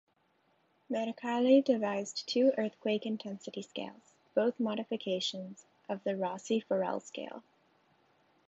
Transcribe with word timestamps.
Mercalli 0.89 1.63
devised 1.63 2.27
two 2.27 2.51
earthquake 2.57 3.05
intensity 3.05 3.61
scales, 3.61 4.15
both 4.33 4.59
modifications 4.59 5.67
of 5.87 6.03
the 6.03 6.17
Rossi-Forel 6.17 6.99
scale. 7.01 7.43